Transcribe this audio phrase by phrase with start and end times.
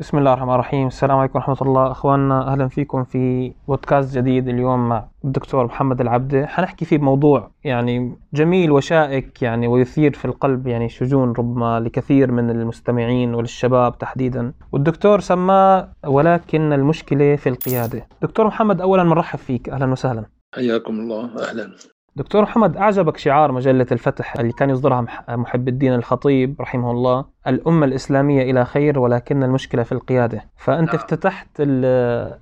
[0.00, 4.88] بسم الله الرحمن الرحيم السلام عليكم ورحمة الله أخواننا أهلا فيكم في بودكاست جديد اليوم
[4.88, 10.88] مع الدكتور محمد العبدة حنحكي فيه بموضوع يعني جميل وشائك يعني ويثير في القلب يعني
[10.88, 14.52] شجون ربما لكثير من المستمعين وللشباب تحديدا.
[14.72, 18.06] والدكتور سماه ولكن المشكلة في القيادة.
[18.22, 19.68] دكتور محمد أولا مرحب فيك.
[19.68, 20.24] أهلا وسهلا.
[20.54, 21.30] حياكم الله.
[21.50, 21.70] أهلا.
[22.16, 27.86] دكتور محمد أعجبك شعار مجلة الفتح اللي كان يصدرها محب الدين الخطيب رحمه الله الأمة
[27.86, 30.96] الإسلامية إلى خير ولكن المشكلة في القيادة فأنت نعم.
[30.96, 31.48] افتتحت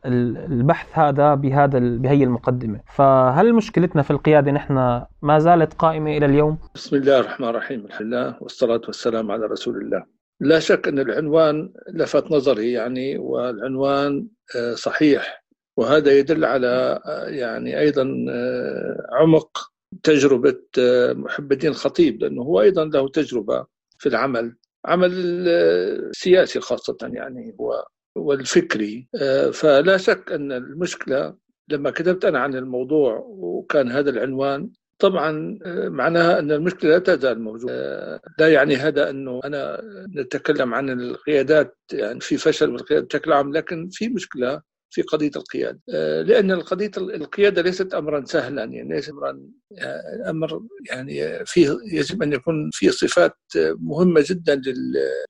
[0.06, 6.58] البحث هذا بهذا بهي المقدمة فهل مشكلتنا في القيادة نحن ما زالت قائمة إلى اليوم؟
[6.74, 10.04] بسم الله الرحمن الرحيم الحمد لله والصلاة والسلام على رسول الله
[10.40, 14.26] لا شك أن العنوان لفت نظري يعني والعنوان
[14.56, 15.41] آه، صحيح
[15.76, 19.72] وهذا يدل على يعني أيضا آه، عمق
[20.02, 23.66] تجربة آه، محب الدين الخطيب لأنه هو أيضا له تجربة
[23.98, 27.86] في العمل عمل السياسي آه، خاصة يعني هو
[28.16, 29.08] والفكري.
[29.52, 31.34] فلا شك أن المشكلة
[31.68, 38.20] لما كتبت أنا عن الموضوع وكان هذا العنوان طبعا معناها أن المشكلة لا تزال موجودة.
[38.38, 39.80] لا يعني هذا أنه أنا
[40.16, 44.62] نتكلم عن القيادات يعني في فشل بالقياده بشكل عام لكن في مشكلة
[44.92, 45.80] في قضية القيادة.
[45.94, 49.42] آه، لأن قضيه القيادة ليست امرا سهلا يعني ليس امرا
[49.78, 53.36] آه، أمر يعني فيه يجب أن يكون فيه صفات
[53.80, 54.62] مهمة جدا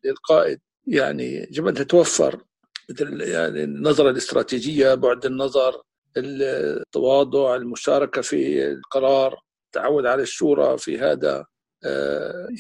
[0.05, 0.61] للقائد.
[0.87, 2.43] يعني يجب أن تتوفر
[2.91, 5.83] مثل يعني النظرة الاستراتيجية بعد النظر
[6.17, 11.37] التواضع المشاركة في القرار التعود على الشورى في هذا.
[11.39, 11.52] آه،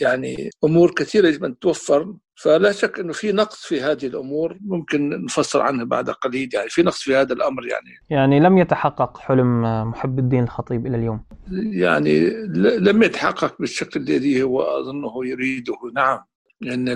[0.00, 5.24] يعني أمور كثيرة يجب أن تتوفر فلا شك إنه في نقص في هذه الأمور ممكن
[5.24, 7.90] نفصل عنها بعد قليل يعني في نقص في هذا الأمر يعني.
[8.10, 11.24] يعني لم يتحقق حلم محب الدين الخطيب إلى اليوم.
[11.72, 12.30] يعني
[12.78, 16.18] لم يتحقق بالشكل الذي هو أظنه يريده نعم.
[16.60, 16.88] لأن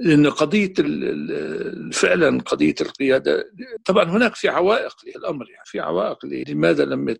[0.00, 0.72] لأن قضية
[1.92, 3.52] فعلا قضية القيادة
[3.84, 7.16] طبعا هناك في عوائق للأمر يعني في عوائق لماذا لم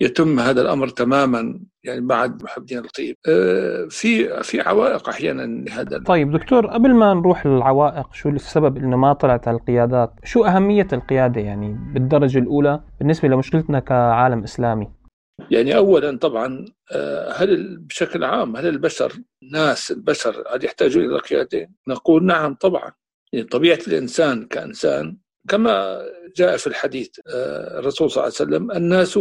[0.00, 6.32] يتم هذا الأمر تماما يعني بعد محمد الطيب آه، في في عوائق أحيانا لهذا طيب
[6.32, 11.76] دكتور قبل ما نروح للعوائق شو السبب إنه ما طلعت القيادات؟ شو أهمية القيادة يعني
[11.94, 15.03] بالدرجة الأولى بالنسبة لمشكلتنا كعالم إسلامي؟
[15.50, 19.12] يعني اولا طبعا آه، هل بشكل عام هل البشر
[19.52, 22.92] ناس البشر هل يحتاجون إلى قياده؟ نقول نعم طبعا.
[23.32, 25.16] يعني طبيعة الإنسان كإنسان
[25.48, 26.02] كما
[26.36, 29.18] جاء في الحديث آه، الرسول صلى الله عليه وسلم الناس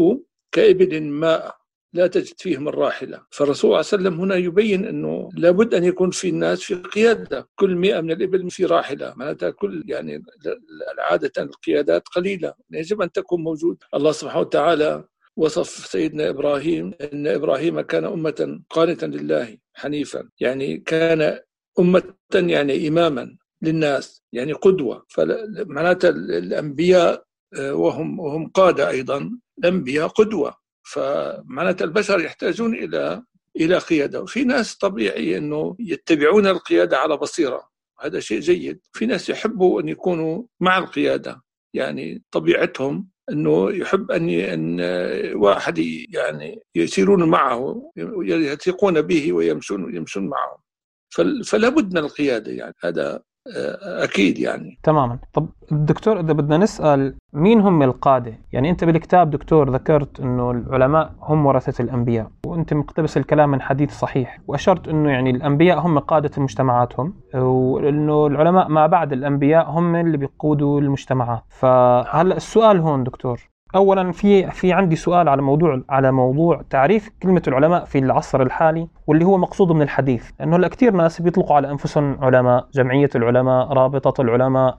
[0.52, 1.56] كإبل ماء
[1.94, 3.22] لا تجد فيهم الراحلة.
[3.32, 7.50] فالرسول صلى الله عليه وسلم هنا يبين أنه لابد أن يكون في الناس في قيادة.
[7.56, 9.14] كل مئة من الإبل في راحلة.
[9.16, 10.24] معناتها كل يعني
[11.00, 12.54] عادة القيادات قليلة.
[12.72, 15.04] يجب أن تكون موجود الله سبحانه وتعالى
[15.38, 20.30] وصف سيدنا إبراهيم إن إبراهيم كان أمة قانتا لله حنيفا.
[20.40, 21.40] يعني كان
[21.80, 25.06] أمة يعني إماما للناس يعني قدوة.
[25.10, 27.24] فمعناتها الأنبياء
[27.58, 29.32] آه، وهم وهم قادة أيضا.
[29.58, 30.56] الأنبياء قدوة.
[30.84, 33.24] فمعناتها البشر يحتاجون إلى
[33.56, 34.22] إلى قيادة.
[34.22, 37.70] وفي ناس طبيعي إنه يتبعون القيادة على بصيرة.
[38.02, 38.80] هذا شيء جيد.
[38.94, 41.42] في ناس يحبوا أن يكونوا مع القيادة.
[41.74, 44.82] يعني طبيعتهم إنه يحب أن أن
[45.36, 45.78] واحد
[46.14, 47.92] يعني يسيرون معه
[48.26, 50.64] يثقون به ويمشون يمشون معه.
[51.46, 52.74] فلا بد من القيادة يعني.
[52.84, 53.24] هذا
[53.84, 54.80] أكيد يعني.
[54.84, 55.20] تماما.
[55.34, 61.14] طب دكتور إذا بدنا نسأل مين هم القادة؟ يعني أنت بالكتاب دكتور ذكرت إنه العلماء
[61.22, 66.32] هم ورثة الأنبياء وأنت مقتبس الكلام من حديث صحيح وأشرت إنه يعني الأنبياء هم قادة
[66.42, 71.44] مجتمعاتهم وإنه العلماء ما بعد الأنبياء هم اللي بيقودوا المجتمعات.
[71.50, 77.42] فهلأ السؤال هون دكتور اولا في في عندي سؤال على موضوع على موضوع تعريف كلمة
[77.48, 80.32] العلماء في العصر الحالي واللي هو مقصود من الحديث.
[80.40, 84.78] لأنه هلا كثير ناس بيطلقوا على أنفسهم علماء جمعية العلماء رابطة العلماء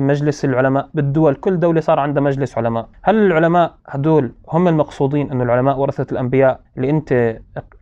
[0.00, 0.88] مجلس العلماء.
[0.94, 2.88] بالدول كل دولة صار عندها مجلس علماء.
[3.02, 7.12] هل العلماء هدول هم المقصودين انه العلماء ورثة الأنبياء اللي أنت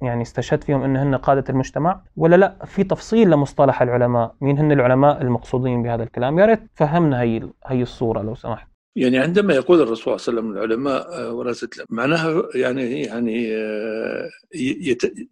[0.03, 4.73] يعني استشهدت فيهم انه هن قادة المجتمع؟ ولا لا في تفصيل لمصطلح العلماء مين هن
[4.73, 8.72] العلماء المقصودين بهذا الكلام؟ يا ريت فهمنا هي هي الصورة لو سمحت.
[8.97, 14.31] يعني عندما يقول الرسول صلى الله عليه وسلم العلماء آه، ورثة معناها يعني يعني آه،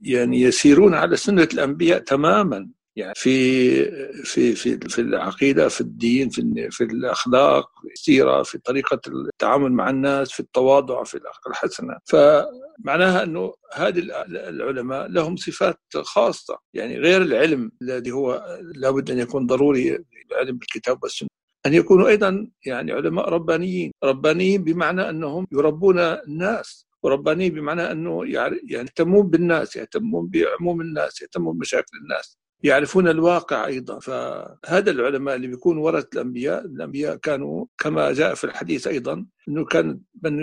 [0.03, 2.69] يعني يسيرون على سنة الأنبياء تماما.
[2.97, 3.85] يعني في
[4.25, 9.91] في في في العقيدة في الدين في في الأخلاق في السيرة في طريقة التعامل مع
[9.91, 11.99] الناس في التواضع في الأخلاق الحسنة.
[12.05, 13.99] فمعناها إنه هذه
[14.29, 16.59] العلماء لهم صفات خاصة.
[16.75, 21.40] يعني غير العلم الذي هو لابد أن يكون ضروري علم الكتاب والسنة.
[21.67, 23.93] أن يكونوا أيضا يعني علماء ربانيين.
[24.05, 31.57] ربانيين بمعنى أنهم يربون الناس وربانيين بمعنى أنه يعني يهتمون بالناس يهتمون بعموم الناس يهتمون
[31.57, 33.99] بمشاكل الناس يعرفون الواقع أيضا.
[33.99, 40.01] فهذا العلماء اللي بيكونوا ورثة الأنبياء الأنبياء كانوا كما جاء في الحديث أيضا أنه كان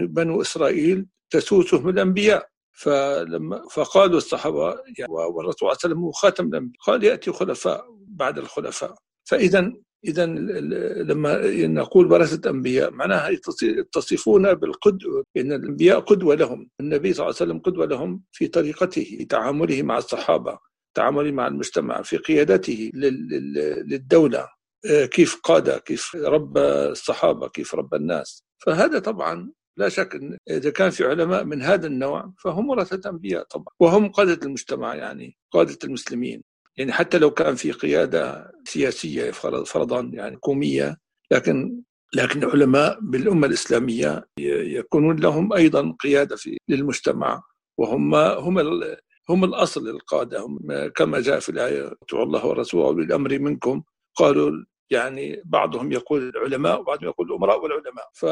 [0.10, 2.48] بنو إسرائيل تسوسهم الأنبياء.
[2.72, 6.74] فلما فقالوا الصحابة يعني والرسول صلى الله عليه وسلم خاتم الأنبياء.
[6.86, 8.96] قال يأتي خلفاء بعد الخلفاء.
[9.24, 9.74] فاذا
[10.06, 10.26] إذا
[11.04, 13.30] لما نقول ورثه انبياء معناها
[13.62, 19.04] يتصفون بالقدوه إن الأنبياء قدوة لهم النبي صلى الله عليه وسلم قدوة لهم في طريقته
[19.04, 20.60] في تعامله مع الصحابة
[20.98, 24.48] تعامله مع المجتمع في قيادته للدولة.
[25.12, 28.44] كيف قاد كيف ربى الصحابة كيف ربى الناس.
[28.58, 33.74] فهذا طبعا لا شك إذا كان في علماء من هذا النوع فهم ورثة انبياء طبعا.
[33.80, 36.44] وهم قادة المجتمع يعني قادة المسلمين.
[36.77, 39.31] يعني حتى لو كان في قيادة سياسية
[39.65, 40.97] فرضا يعني حكومية
[41.31, 41.81] لكن
[42.15, 47.41] لكن علماء بالأمة الإسلامية يكونون لهم أيضا قيادة في للمجتمع
[47.77, 48.59] وهم هم
[49.29, 50.45] هم الأصل للقادة.
[50.45, 50.59] هم
[50.95, 53.83] كما جاء في الآية الله ورسوله الأمر منكم.
[54.15, 54.51] قالوا
[54.89, 58.09] يعني بعضهم يقول العلماء وبعضهم يقول الأمراء والعلماء.
[58.13, 58.25] ف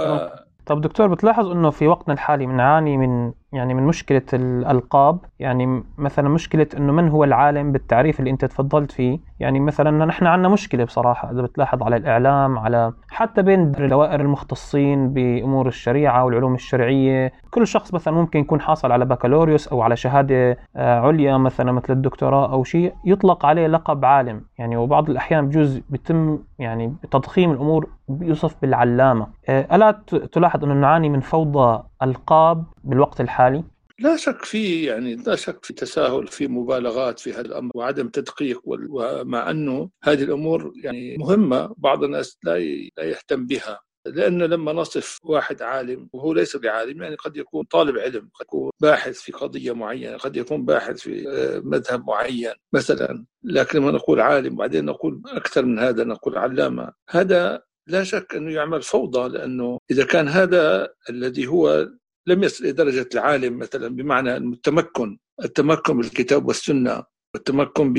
[0.66, 6.30] طب دكتور بتلاحظ إنه في وقتنا الحالي بنعاني من يعني من مشكلة الألقاب يعني مثلا
[6.30, 10.84] مشكلة أنه من هو العالم بالتعريف اللي أنت تفضلت فيه؟ يعني مثلا نحن عندنا مشكلة
[10.84, 17.68] بصراحة إذا بتلاحظ على الإعلام على حتى بين دوائر المختصين بأمور الشريعة والعلوم الشرعية كل
[17.68, 22.54] شخص مثلا ممكن يكون حاصل على بكالوريوس أو على شهادة آه، عليا مثلا مثل الدكتوراه
[22.54, 24.42] أو شيء يطلق عليه لقب عالم.
[24.58, 29.92] يعني وبعض الأحيان بجوز بيتم يعني تضخيم الأمور بيوصف بالعلامة آه، ألا
[30.32, 33.64] تلاحظ أنه نعاني من فوضى ألقاب بالوقت الحالي؟
[34.00, 38.62] لا شك في يعني لا شك في تساهل في مبالغات في هذا الأمر وعدم تدقيق
[38.66, 42.60] ومع أنه هذه الأمور يعني مهمة بعض الناس لا
[42.98, 47.98] لا يهتم بها لأن لما نصف واحد عالم وهو ليس بعالم يعني قد يكون طالب
[47.98, 53.26] علم قد يكون باحث في قضية معينة قد يكون باحث في آه، مذهب معين مثلا.
[53.44, 58.52] لكن لما نقول عالم وبعدين نقول أكثر من هذا نقول علامة هذا لا شك أنه
[58.52, 61.90] يعمل فوضى لأنه إذا كان هذا الذي هو
[62.28, 67.04] لم يصل إلى درجة العالم مثلا بمعنى التمكن التمكن بالكتاب والسنة
[67.34, 67.98] والتمكن ب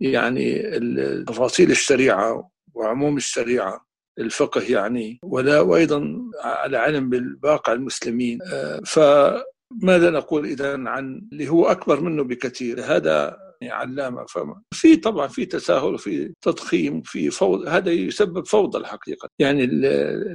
[0.00, 0.62] يعني
[1.24, 3.86] تفاصيل الشريعة وعموم الشريعة
[4.18, 8.38] الفقه يعني ولا وأيضا على علم بالواقع المسلمين.
[8.52, 14.24] آه، فماذا نقول إذا عن اللي هو أكبر منه بكثير؟ هذا علامة
[14.74, 19.28] في طبعا في تساهل وفي تضخيم في فوضى هذا يسبب فوضى الحقيقة.
[19.38, 19.66] يعني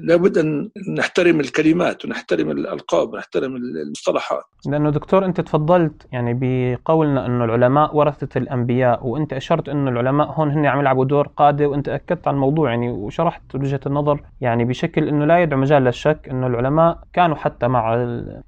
[0.01, 4.43] لابد أن نحترم الكلمات ونحترم الألقاب ونحترم المصطلحات.
[4.67, 10.51] لأنه دكتور أنت تفضلت يعني بقولنا انه العلماء ورثة الأنبياء وأنت أشرت انه العلماء هون
[10.51, 15.07] هن عم يلعبوا دور قادة وأنت أكدت على الموضوع يعني وشرحت وجهة النظر يعني بشكل
[15.07, 17.95] أنه لا يدعو مجال للشك انه العلماء كانوا حتى مع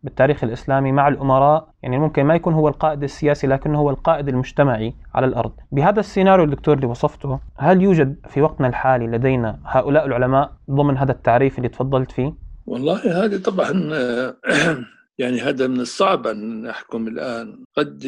[0.03, 1.69] بالتاريخ الإسلامي مع الأمراء.
[1.83, 4.68] يعني ممكن ما يكون هو القائد السياسي لكنه هو القائد المجتمعي.
[5.15, 5.51] على الأرض.
[5.71, 11.11] بهذا السيناريو الدكتور اللي وصفته هل يوجد في وقتنا الحالي لدينا هؤلاء العلماء ضمن هذا
[11.11, 12.33] التعريف اللي تفضلت فيه؟
[12.65, 13.71] والله هذه طبعا
[15.21, 17.63] يعني هذا من الصعب أن نحكم الآن.
[17.77, 18.03] قد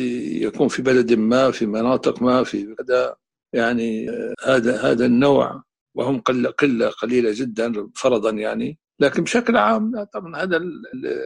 [0.46, 3.16] يكون في بلد ما في مناطق ما في كذا
[3.54, 4.10] يعني
[4.46, 5.64] هذا هذا النوع.
[5.96, 8.80] وهم قلة قلة قليلة جدا فرضا يعني.
[9.00, 10.62] لكن بشكل عام طبعا هذا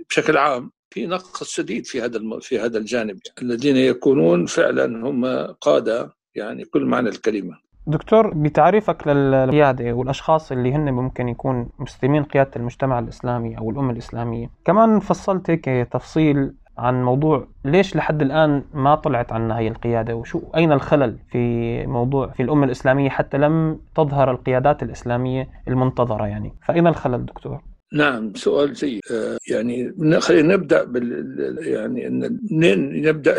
[0.09, 5.25] بشكل عام في نقص شديد في هذا في هذا الجانب الذين يكونون فعلا هم
[5.61, 7.57] قادة يعني كل معنى الكلمة
[7.87, 14.49] دكتور بتعريفك للقيادة والأشخاص اللي هن ممكن يكون مستلمين قيادة المجتمع الإسلامي أو الأمة الإسلامية
[14.65, 20.41] كمان فصلت هيك تفصيل عن موضوع ليش لحد الآن ما طلعت عنا هي القيادة وشو
[20.55, 26.87] أين الخلل في موضوع في الأمة الإسلامية حتى لم تظهر القيادات الإسلامية المنتظرة يعني فأين
[26.87, 32.09] الخلل دكتور؟ نعم سؤال جيد آه، يعني خلينا نبدأ بال يعني
[32.51, 33.35] منين نبدأ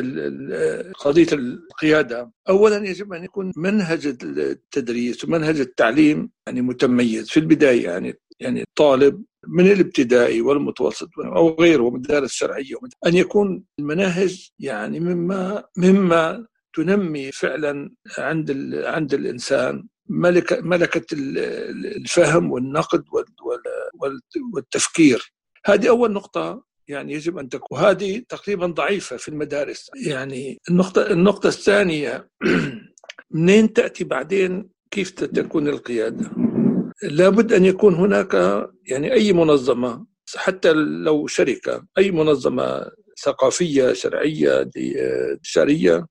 [0.92, 2.32] قضية القيادة.
[2.48, 7.28] اولا يجب أن يكون منهج التدريس ومنهج التعليم يعني متميز.
[7.30, 12.74] في البداية يعني يعني الطالب من الابتدائي والمتوسط أو غيره مدارس شرعيه
[13.06, 19.86] أن يكون المناهج يعني مما مما تنمي فعلا عند عند الإنسان.
[20.08, 23.04] ملكة, ملكة الفهم والنقد
[24.54, 25.32] والتفكير.
[25.66, 27.78] هذه أول نقطة يعني يجب أن تكون.
[27.78, 29.90] وهذه تقريبا ضعيفة في المدارس.
[30.06, 32.28] يعني النقطة النقطة الثانية
[33.30, 36.30] منين تأتي بعدين كيف تكون القيادة؟
[37.02, 38.34] لابد أن يكون هناك
[38.86, 42.90] يعني أي منظمة حتى لو شركة أي منظمة
[43.22, 44.70] ثقافية شرعية
[45.42, 46.06] تجارية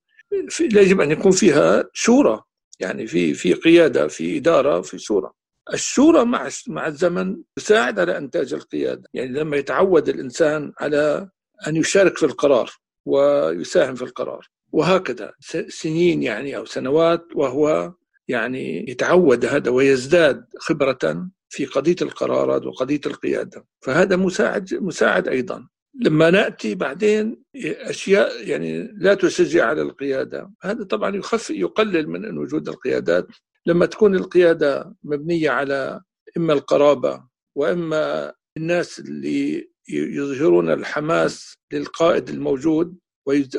[0.60, 2.42] يجب أن يكون فيها شورى.
[2.80, 5.32] يعني في في قيادة في إدارة في شورى.
[5.74, 9.10] الشورى مع مع الزمن تساعد على إنتاج القيادة.
[9.14, 11.30] يعني لما يتعود الإنسان على
[11.68, 12.72] أن يشارك في القرار
[13.06, 15.34] ويساهم في القرار وهكذا
[15.68, 17.94] سنين يعني أو سنوات وهو
[18.28, 23.66] يعني يتعود هذا ويزداد خبرة في قضية القرارات وقضية القيادة.
[23.82, 25.68] فهذا مساعد مساعد أيضا.
[26.02, 32.70] لما نأتي بعدين أشياء يعني لا تشجع على القيادة هذا طبعا يخف يقلل من وجود
[32.70, 33.28] القيادات
[33.68, 36.02] لما تكون القيادة مبنية على
[36.38, 37.24] إما القرابة
[37.56, 42.98] وإما الناس اللي يظهرون الحماس للقائد الموجود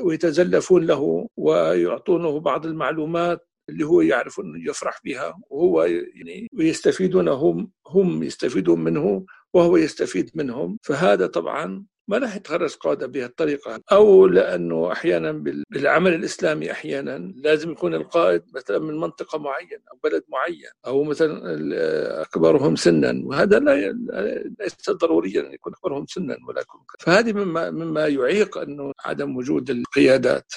[0.02, 7.70] ويتزلفون له ويعطونه بعض المعلومات اللي هو يعرف إنه يفرح بها وهو يعني ويستفيدون هم
[7.86, 10.78] هم يستفيدون منه وهو يستفيد منهم.
[10.82, 15.32] فهذا طبعا ما راح يتخرج قادة بهالطريقة؟ أو لأنه أحيانا
[15.70, 21.42] بالعمل الإسلامي أحيانا لازم يكون القائد مثلا من منطقة معينة أو بلد معين أو مثلا
[22.22, 23.92] أكبرهم سنا وهذا لا
[24.60, 30.52] ليس ضروريا أن يكون أكبرهم سنا ولكن فهذه مما مما يعيق أنه عدم وجود القيادات.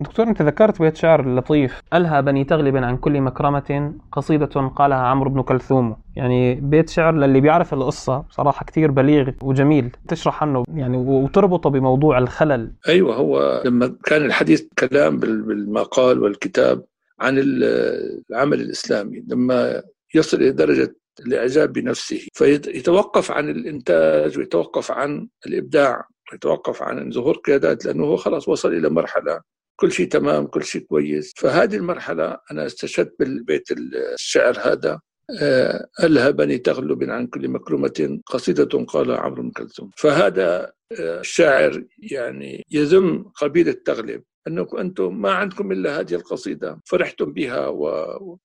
[0.00, 1.82] دكتور انت ذكرت بيت شعر لطيف.
[1.94, 5.96] الها بني تغلب عن كل مكرمة قصيدة قالها عمرو بن كلثوم.
[6.16, 9.90] يعني بيت شعر للي بيعرف القصة صراحة كثير بليغ وجميل.
[10.08, 12.72] تشرح عنه يعني وتربطه بموضوع الخلل.
[12.88, 16.84] أيوه هو لما كان الحديث كلام بالمقال والكتاب
[17.20, 19.82] عن العمل الإسلامي لما
[20.14, 20.94] يصل إلى درجة
[21.26, 28.48] الإعجاب بنفسه فيتوقف عن الإنتاج ويتوقف عن الإبداع ويتوقف عن ظهور قيادات لأنه هو خلاص
[28.48, 29.40] وصل إلى مرحلة
[29.80, 31.32] كل شيء تمام كل شيء كويس.
[31.36, 33.68] فهذه المرحلة أنا استشهدت بالبيت
[34.14, 35.00] الشعر هذا.
[35.40, 39.90] آه، ألهبني تغلب عن كل مكرمة قصيدة قال عمرو بن كلثوم.
[39.96, 44.22] فهذا آه، الشاعر يعني يذم قبيلة تغلب.
[44.48, 47.66] أنكم أنتم ما عندكم إلا هذه القصيدة فرحتم بها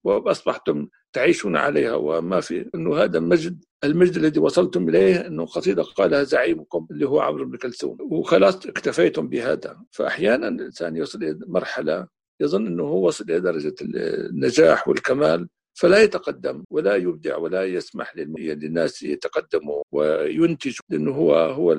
[0.04, 6.24] وأصبحتم تعيشون عليها وما في أنه هذا مجد المجد الذي وصلتم إليه أنه قصيدة قالها
[6.24, 7.98] زعيمكم اللي هو عمرو بن كلثوم.
[8.02, 9.82] وخلاص اكتفيتم بهذا.
[9.92, 12.08] فأحيانا الإنسان يصل إلى مرحلة
[12.40, 15.48] يظن أنه هو وصل إلى درجة النجاح والكمال.
[15.76, 21.72] فلا يتقدم ولا يبدع ولا يسمح للناس يتقدموا وينتجوا لأنه هو هو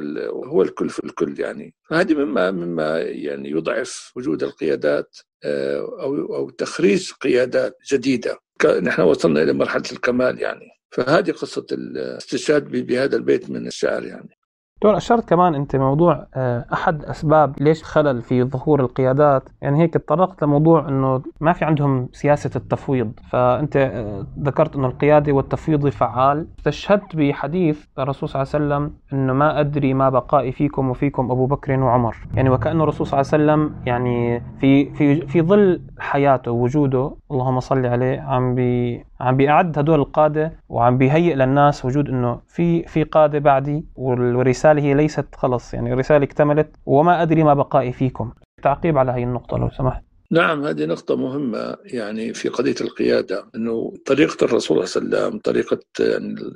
[0.44, 1.74] هو الكل في الكل يعني.
[1.90, 8.38] فهذه مما مما يعني يضعف وجود القيادات آه، أو أو تخريج قيادات جديدة.
[8.82, 10.68] نحن وصلنا إلى مرحلة الكمال يعني.
[10.90, 14.38] فهذه قصة الاستشهاد بهذا البيت من الشعر يعني.
[14.76, 19.48] دكتور أشرت كمان أنت موضوع آه، أحد أسباب ليش خلل في ظهور القيادات.
[19.62, 23.12] يعني هيك تطرقت لموضوع أنه ما في عندهم سياسة التفويض.
[23.30, 26.46] فأنت آه، ذكرت أنه القيادة والتفويض فعال.
[26.58, 31.46] استشهدت بحديث الرسول صلى الله عليه وسلم أنه ما أدري ما بقائي فيكم وفيكم أبو
[31.46, 32.16] بكر وعمر.
[32.34, 37.60] يعني وكأنه الرسول صلى الله عليه وسلم يعني في في في ظل حياته ووجوده اللهم
[37.60, 43.02] صل عليه عم بي عم بيعد هدول القادة وعم بيهيئ للناس وجود إنه في في
[43.02, 48.32] قادة بعدي والرسالة هي ليست خلص يعني الرسالة اكتملت وما أدري ما بقائي فيكم.
[48.62, 50.02] تعقيب على هي النقطة لو سمحت.
[50.30, 51.76] نعم هذه نقطة مهمة.
[51.84, 55.80] يعني في قضية القيادة أنه طريقة الرسول صلى الله عليه وسلم طريقة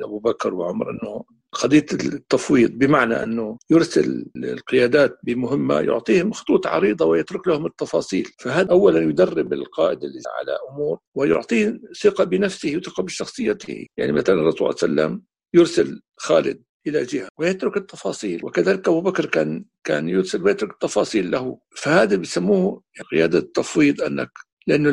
[0.04, 1.24] أبو بكر وعمر أنه
[1.60, 8.28] قضية التفويض بمعنى أنه يرسل القيادات بمهمة يعطيهم خطوط عريضة ويترك لهم التفاصيل.
[8.38, 10.00] فهذا أولا يدرب القائد
[10.38, 15.22] على أمور ويعطيه ثقة بنفسه وثقة بشخصيته؟ يعني مثلا الرسول صلى الله عليه وسلم
[15.54, 21.58] يرسل خالد إلى جهة ويترك التفاصيل وكذلك أبو بكر كان كان يرسل ويترك التفاصيل له.
[21.76, 24.30] فهذا بيسموه قيادة التفويض أنك
[24.66, 24.90] لأنه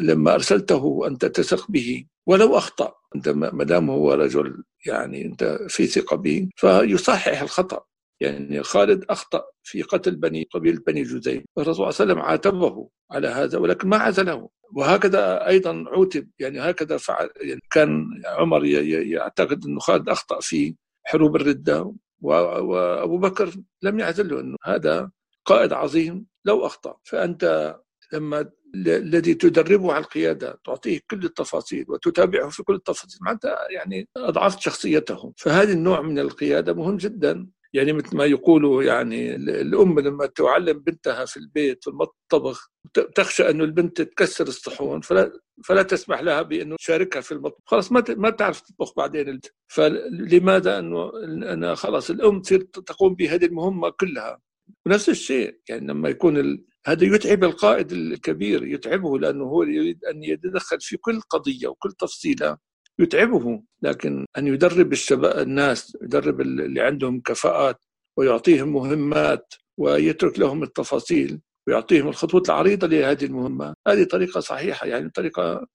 [0.00, 2.94] لما أرسلته أنت تثق به ولو أخطأ.
[3.16, 7.84] أنت ما دام هو رجل يعني أنت في ثقة به فيصحح الخطأ.
[8.20, 11.44] يعني خالد أخطأ في قتل بني قبيله بني جزيم.
[11.56, 14.48] والرسول صلى الله عليه وسلم عاتبه على هذا ولكن ما عزله.
[14.76, 16.30] وهكذا أيضا عوتب.
[16.38, 17.30] يعني هكذا فعل.
[17.40, 20.74] يعني كان عمر يعتقد أنه خالد أخطأ في
[21.06, 23.50] حروب الردة وأبو بكر
[23.82, 24.40] لم يعزله.
[24.40, 25.10] أنه هذا
[25.44, 26.96] قائد عظيم لو أخطأ.
[27.04, 27.76] فأنت
[28.12, 34.60] لما الذي تدربه على القيادة تعطيه كل التفاصيل وتتابعه في كل التفاصيل معناتها يعني أضعفت
[34.60, 37.48] شخصيته فهذا النوع من القيادة مهم جدا.
[37.72, 42.70] يعني مثل ما يقولوا يعني الأم لما تعلم بنتها في البيت في المطبخ
[43.14, 45.32] تخشى أنه البنت تكسر الصحون فلا
[45.64, 47.58] فلا تسمح لها بأنه تشاركها في المطبخ.
[47.64, 51.10] خلاص ما ما تعرف تطبخ بعدين فلماذا أنه
[51.52, 54.40] أنا خلاص الأم تصير تقوم بهذه المهمة كلها؟
[54.86, 56.64] ونفس الشيء يعني لما يكون.
[56.88, 62.58] هذا يتعب القائد الكبير يتعبه لأنه هو يريد أن يتدخل في كل قضية وكل تفصيلة.
[62.98, 67.84] يتعبه لكن أن يدرب الشباب الناس يدرب اللي عندهم كفاءات
[68.16, 73.74] ويعطيهم مهمات ويترك لهم التفاصيل ويعطيهم الخطوط العريضة لهذه المهمة.
[73.88, 75.66] هذه طريقة صحيحة يعني طريقة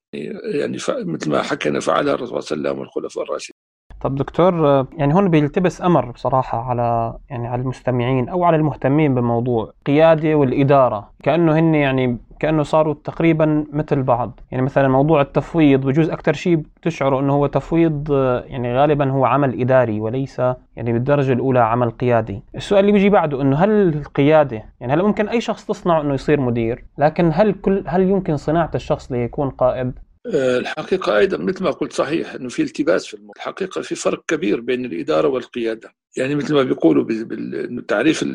[0.43, 3.62] يعني مثل ما حكينا فعلها الرسول صلى الله عليه وسلم والخلفاء الراشدين.
[4.03, 9.71] طب دكتور يعني هون بيلتبس أمر بصراحة على يعني على المستمعين أو على المهتمين بالموضوع
[9.79, 11.09] القياده والإدارة.
[11.23, 14.39] كأنه هن يعني كأنه صاروا تقريبا مثل بعض.
[14.51, 18.11] يعني مثلا موضوع التفويض بجوز أكثر شيء بتشعروا إنه هو تفويض
[18.45, 20.39] يعني غالبا هو عمل إداري وليس
[20.75, 22.43] يعني بالدرجة الأولى عمل قيادي.
[22.55, 26.39] السؤال اللي بيجي بعده إنه هل القيادة يعني هل ممكن أي شخص تصنعه إنه يصير
[26.39, 29.93] مدير لكن هل كل هل يمكن صناعة الشخص ليكون قائد؟
[30.25, 33.33] الحقيقة أيضا مثل ما قلت صحيح أنه في التباس في الموضوع.
[33.35, 35.95] الحقيقة في فرق كبير بين الإدارة والقيادة.
[36.17, 38.25] يعني مثل ما بيقولوا بالتعريف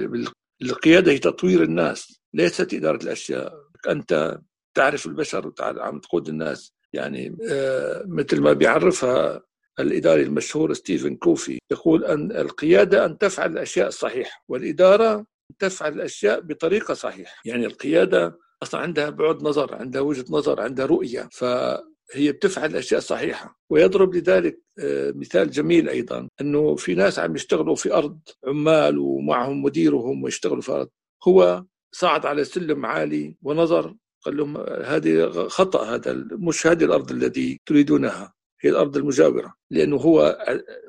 [0.63, 3.55] القيادة هي تطوير الناس ليست إدارة الأشياء.
[3.89, 4.39] أنت
[4.75, 6.73] تعرف البشر وعم تقود الناس.
[6.93, 9.43] يعني آه، مثل ما بيعرفها
[9.81, 15.27] الإداري المشهور ستيفن كوفي يقول أن القيادة أن تفعل الأشياء الصحيحة والإدارة
[15.59, 17.35] تفعل الأشياء بطريقة صحيحة.
[17.45, 23.59] يعني القيادة أصلا عندها بعد نظر عندها وجهة نظر عندها رؤية فهي بتفعل الأشياء الصحيحة.
[23.71, 29.63] ويضرب لذلك آه، مثال جميل أيضا إنه في ناس عم يشتغلوا في أرض عمال ومعهم
[29.63, 30.89] مديرهم ويشتغلوا في أرض.
[31.29, 37.61] هو صعد على سلم عالي ونظر قال لهم هذه خطأ هذا مش هذه الأرض التي
[37.67, 38.38] تريدونها.
[38.61, 40.39] هي الأرض المجاورة لأنه هو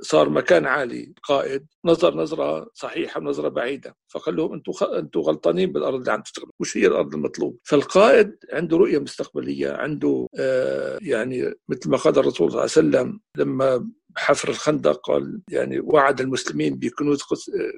[0.01, 3.95] صار مكان عالي قائد نظر نظرة صحيحة نظرة بعيدة.
[4.07, 4.83] فقال لهم أنتم خ...
[4.83, 7.57] أنتم غلطانين بالأرض اللي عم تشتغلوا مش هي الأرض المطلوب.
[7.63, 13.19] فالقائد عنده رؤية مستقبلية عنده آه يعني مثل ما قال الرسول صلى الله عليه وسلم
[13.37, 17.21] لما حفر الخندق يعني وعد المسلمين بكنوز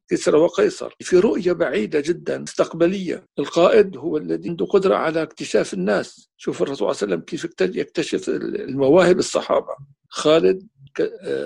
[0.09, 0.93] كسرى وقيصر.
[0.99, 6.29] في رؤية بعيدة جدا مستقبلية القائد هو الذي عنده قدرة على اكتشاف الناس.
[6.37, 9.75] شوف الرسول صلى الله عليه وسلم كيف يكتشف المواهب الصحابة.
[10.09, 10.67] خالد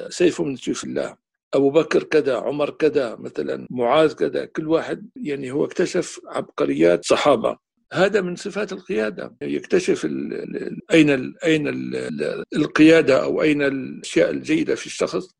[0.09, 1.15] سيف من سيوف الله.
[1.53, 7.57] أبو بكر كذا عمر كذا مثلا معاذ كذا كل واحد يعني هو اكتشف عبقريات صحابة.
[7.93, 9.35] هذا من صفات القيادة.
[9.41, 15.35] يكتشف ال ال أين ال أين ال القيادة أو أين الأشياء الجيدة في الشخص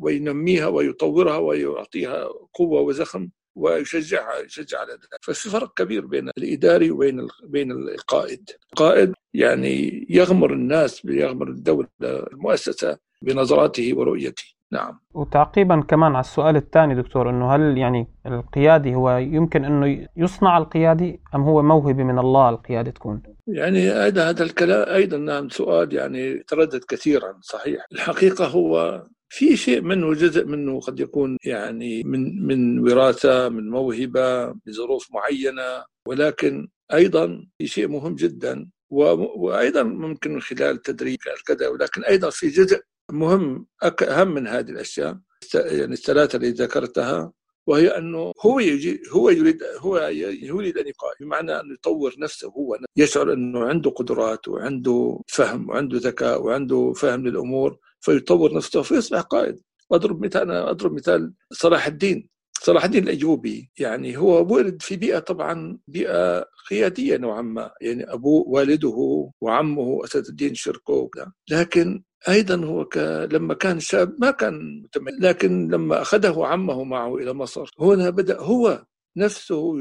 [0.00, 5.18] وينميها ويطورها ويعطيها قوة وزخم ويشجعها يشجع على ذلك.
[5.22, 8.50] ففي فرق كبير بين الإداري وبين بين القائد.
[8.72, 14.44] القائد يعني يغمر الناس يغمر الدولة المؤسسة بنظراته ورؤيته.
[14.72, 20.58] نعم وتعقيبا كمان على السؤال الثاني دكتور إنه هل يعني القيادي هو يمكن إنه يصنع
[20.58, 25.94] القيادي أم هو موهبة من الله القيادة تكون؟ يعني أيضا هذا الكلام أيضا نعم سؤال
[25.94, 32.46] يعني تردد كثيرا صحيح الحقيقة هو في شيء منه جزء منه قد يكون يعني من
[32.46, 40.40] من وراثة من موهبة بظروف معينة ولكن أيضا في شيء مهم جدا وأيضا ممكن من
[40.40, 43.66] خلال تدريب كذا ولكن أيضا في جزء مهم
[44.02, 45.18] أهم من هذه الأشياء
[45.54, 47.32] يعني الثلاثة اللي ذكرتها
[47.66, 49.98] وهي أنه هو يجي هو يريد هو
[50.42, 55.98] يريد أن يقال بمعنى انه يطور نفسه هو يشعر أنه عنده قدرات وعنده فهم وعنده
[55.98, 59.60] ذكاء وعنده فهم للأمور فيطور نفسه فيصبح قائد.
[59.90, 62.28] وأضرب مثال أنا أضرب مثال صلاح الدين.
[62.62, 68.48] صلاح الدين الأيوبي يعني هو ولد في بيئة طبعا بيئة قيادية نوعا ما يعني أبوه
[68.48, 71.10] والده وعمه أسد الدين شركو
[71.50, 72.98] لكن أيضا هو ك...
[73.32, 78.40] لما كان شاب ما كان متميز لكن لما أخذه عمه معه إلى مصر هنا بدأ
[78.40, 78.84] هو
[79.16, 79.74] نفسه.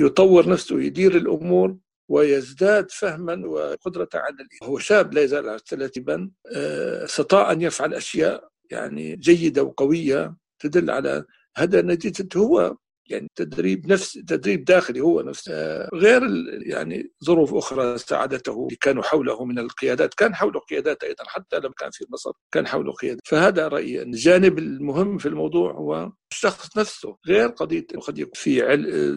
[0.00, 1.76] يطور نفسه يدير الأمور
[2.08, 8.48] ويزداد فهما وقدرة على هو شاب لا يزال على الثلاثين آه، استطاع أن يفعل أشياء
[8.70, 11.24] يعني جيدة وقوية تدل على
[11.56, 12.76] هذا نتيجة هو
[13.10, 15.52] يعني تدريب نفس تدريب داخلي هو نفسه.
[15.54, 16.22] آه، غير
[16.66, 21.72] يعني ظروف أخرى ساعدته اللي كانوا حوله من القيادات كان حوله قيادات أيضا حتى لما
[21.78, 23.20] كان في مصر كان حوله قيادات.
[23.24, 28.62] فهذا رأيي الجانب المهم في الموضوع هو الشخص نفسه غير قضية قد يكون في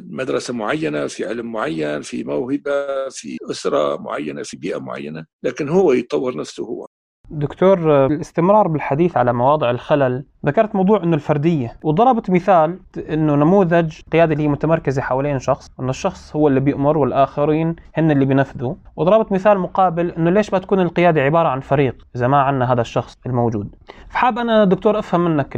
[0.09, 5.93] مدرسة معينة في علم معين في موهبة في أسرة معينة في بيئة معينة لكن هو
[5.93, 6.87] يطور نفسه هو.
[7.31, 14.33] دكتور الاستمرار بالحديث على مواضع الخلل ذكرت موضوع إنه الفردية وضربت مثال إنه نموذج قياده
[14.33, 19.31] اللي هي متمركزة حوالين شخص إنه الشخص هو اللي بيأمر والآخرين هن اللي بينفذوا وضربت
[19.31, 23.17] مثال مقابل إنه ليش ما تكون القيادة عبارة عن فريق إذا ما عندنا هذا الشخص
[23.25, 23.75] الموجود.
[24.09, 25.57] فحاب أنا دكتور أفهم منك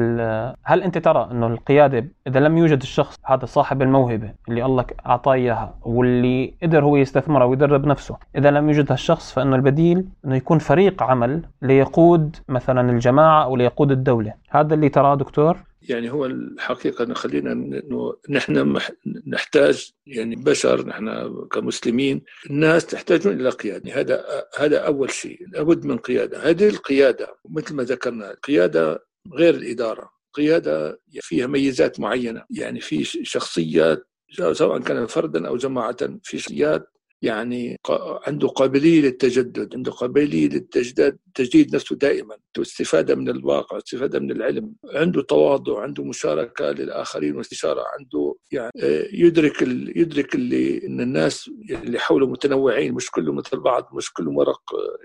[0.64, 5.34] هل أنت ترى إنه القيادة إذا لم يوجد الشخص هذا صاحب الموهبة اللي الله أعطاه
[5.34, 10.60] إياها واللي قدر هو يستثمرها ويدرب نفسه إذا لم يوجد هالشخص فإنه البديل إنه يكون
[10.60, 14.34] فريق عمل ليقود مثلا الجماعة أو ليقود الدولة.
[14.50, 18.80] هذا اللي تراه دكتور؟ يعني هو الحقيقة خلينا إنه نحن
[19.28, 23.94] نحتاج يعني بشر نحن كمسلمين الناس تحتاجون إلى قيادة.
[23.94, 24.24] هذا
[24.58, 25.40] هذا أول شيء.
[25.52, 26.50] لابد من قيادة.
[26.50, 30.10] هذه القيادة مثل ما ذكرنا القيادة غير الإدارة.
[30.34, 32.44] قيادة فيها ميزات معينة.
[32.50, 34.08] يعني في شخصيات
[34.52, 36.88] سواء كان فردا أو جماعة في شخصيات
[37.22, 37.80] يعني
[38.28, 44.74] عنده قابلية للتجدد عنده قابلية للتجديد تجديد نفسه دائما واستفاده من الواقع استفادة من العلم
[44.94, 49.98] عنده تواضع عنده مشاركة للآخرين واستشارة عنده يعني آه، يدرك ال...
[49.98, 54.62] يدرك اللي إن الناس اللي حوله متنوعين مش كله مثل بعض مش كله مرق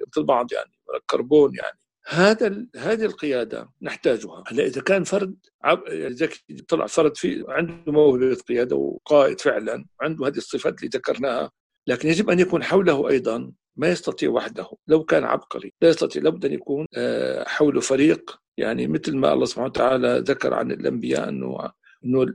[0.09, 1.79] مثل بعض يعني مرق كربون يعني.
[2.09, 4.45] هذا هذه القيادة نحتاجها.
[4.47, 5.83] هلأ إذا كان فرد عب...
[5.89, 6.29] إذا
[6.69, 11.51] طلع فرد في عنده موهبة قيادة وقائد فعلا عنده هذه الصفات اللي ذكرناها
[11.89, 14.67] لكن يجب أن يكون حوله أيضا ما يستطيع وحده.
[14.89, 18.39] لو كان عبقري لا يستطيع لابد أن يكون آه، حوله فريق.
[18.59, 21.73] يعني مثل ما الله سبحانه وتعالى ذكر عن الأنبياء أنه
[22.05, 22.35] أنه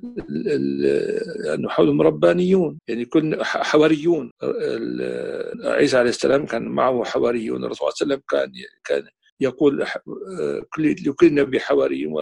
[1.54, 2.80] أنه حولهم ربانيون.
[2.88, 4.32] يعني كل حواريون.
[5.66, 7.64] عيسى عليه السلام كان معه حواريون.
[7.64, 8.52] الرسول صلى الله عليه وسلم كان
[8.86, 9.86] كان يقول
[10.78, 12.14] لكل نبي حواري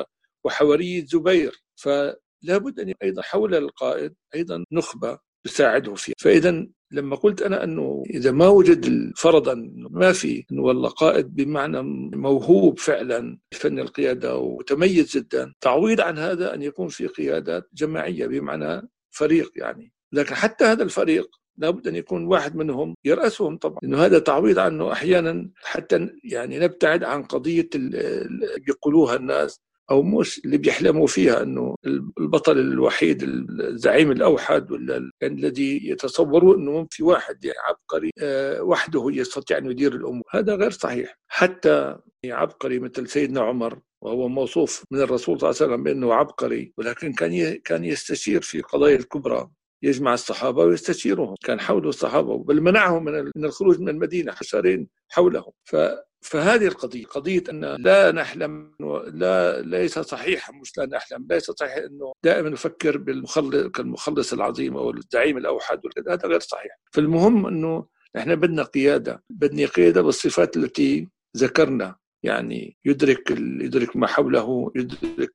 [0.43, 1.63] وحواري زبير.
[1.75, 8.03] فلا بد ان أيضا حول القائد أيضا نخبة تساعده فيه فاذا لما قلت أنا أنه
[8.09, 11.81] إذا ما وجد فرضا ما في أنه والله قائد بمعنى
[12.17, 18.89] موهوب فعلا فن القيادة ومتميز جدا تعويض عن هذا أن يكون في قيادات جماعية بمعنى
[19.11, 19.93] فريق يعني.
[20.13, 23.79] لكن حتى هذا الفريق لابد أن يكون واحد منهم يرأسهم طبعا.
[23.83, 28.27] إنه هذا تعويض عنه أحيانا حتى يعني نبتعد عن قضية اللي
[28.65, 29.59] بيقولوها الناس
[29.91, 31.75] أو مش اللي بيحلموا فيها إنه
[32.19, 33.23] البطل الوحيد
[33.59, 39.95] الزعيم الأوحد ولا الذي يتصورون إنه في واحد يعني عبقري آه، وحده يستطيع أن يدير
[39.95, 40.23] الأمور.
[40.31, 41.15] هذا غير صحيح.
[41.27, 46.73] حتى عبقري مثل سيدنا عمر وهو موصوف من الرسول صلى الله عليه وسلم بأنه عبقري
[46.77, 49.49] ولكن كان كان يستشير في قضايا الكبرى.
[49.83, 51.35] يجمع الصحابة ويستشيرهم.
[51.43, 55.75] كان حوله الصحابة بل منعهم من الخروج من المدينة حشرين حوله ف
[56.21, 58.71] فهذه القضية قضية أن لا نحلم
[59.07, 64.89] لا ليس صحيح مش لا نحلم ليس صحيح أنه دائما نفكر بالمخلص كالمخلص العظيم أو
[64.91, 65.79] الزعيم الأوحد
[66.09, 66.79] هذا غير صحيح.
[66.91, 67.85] فالمهم أنه
[68.17, 75.33] إحنا بدنا قيادة بدنا قيادة بالصفات التي ذكرنا يعني يدرك يدرك ما حوله يدرك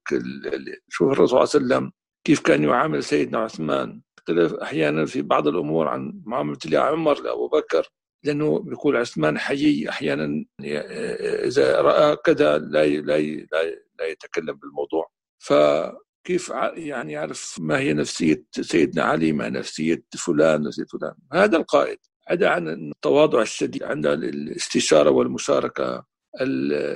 [0.89, 1.93] شوف الرسول صلى الله عليه وسلم
[2.25, 4.01] كيف كان يعامل سيدنا عثمان.
[4.19, 7.89] اختلف أحيانا في بعض الأمور عن معاملة عمر لأبو بكر.
[8.25, 10.45] لأنه بيقول عثمان حيي أحيانا
[11.45, 13.19] إذا رأى كذا لا لا
[13.99, 15.11] لا, يتكلم بالموضوع.
[15.39, 21.99] فكيف يعني يعرف ما هي نفسية سيدنا علي ما نفسية فلان نفسية فلان؟ هذا القائد.
[22.29, 26.05] عدا عن التواضع الشديد عند الاستشارة والمشاركة.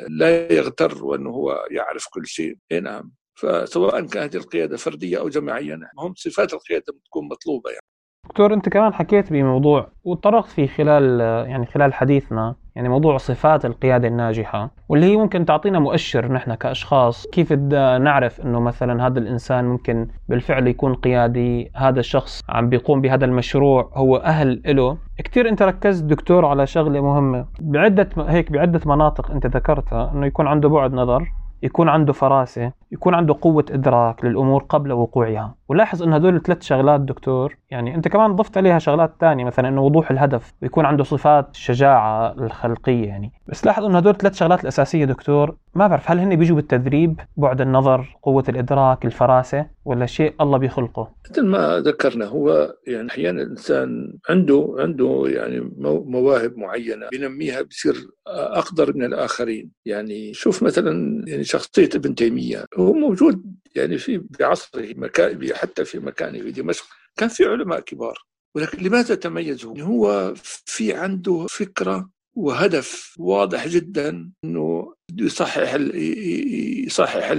[0.08, 2.56] لا يغتر وأنه هو يعرف كل شيء.
[2.72, 3.12] اي نعم.
[3.34, 7.87] فسواء كانت القيادة فردية أو جماعية هم صفات القيادة بتكون مطلوبة يعني.
[8.28, 14.08] دكتور أنت كمان حكيت بموضوع وتطرقت فيه خلال يعني خلال حديثنا يعني موضوع صفات القيادة
[14.08, 20.08] الناجحة واللي هي ممكن تعطينا مؤشر نحن كأشخاص كيف نعرف إنه مثلا هذا الإنسان ممكن
[20.28, 26.04] بالفعل يكون قيادي هذا الشخص عم بيقوم بهذا المشروع هو أهل له كثير أنت ركزت
[26.04, 31.28] دكتور على شغلة مهمة بعدة هيك بعدة مناطق أنت ذكرتها إنه يكون عنده بعد نظر
[31.62, 35.57] يكون عنده فراسة يكون عنده قوة إدراك للأمور قبل وقوعها.
[35.68, 39.82] ولاحظ أن هدول الثلاث شغلات دكتور يعني أنت كمان ضفت عليها شغلات ثانية مثلا أنه
[39.82, 43.32] وضوح الهدف ويكون عنده صفات الشجاعة الخلقية يعني.
[43.46, 47.60] بس لاحظ أنه هدول الثلاث شغلات الأساسية دكتور ما بعرف هل هن بيجوا بالتدريب بعد
[47.60, 54.18] النظر قوة الإدراك الفراسة ولا شيء الله بيخلقه؟ مثل ما ذكرنا هو يعني أحيانا الإنسان
[54.30, 55.70] عنده عنده يعني
[56.06, 57.94] مواهب معينة بينميها بصير
[58.26, 59.70] أقدر من الآخرين.
[59.84, 63.42] يعني شوف مثلا يعني شخصية ابن تيمية هو موجود
[63.76, 64.94] يعني في بعصره
[65.58, 66.84] حتى في مكانه في دمشق
[67.16, 68.18] كان في علماء كبار.
[68.54, 70.34] ولكن لماذا تميز هو؟ هو
[70.66, 75.74] في عنده فكرة وهدف واضح جدا إنه يصحح
[76.86, 77.30] يصحح